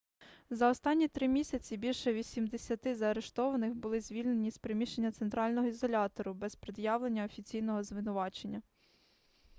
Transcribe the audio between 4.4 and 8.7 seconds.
з приміщення центрального ізолятору без пред'явлення офіційного звинувачення